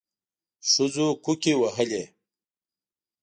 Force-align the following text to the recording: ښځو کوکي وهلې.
ښځو 0.71 1.07
کوکي 1.23 1.53
وهلې. 1.59 2.03